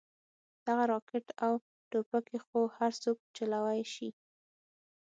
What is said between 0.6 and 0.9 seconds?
دغه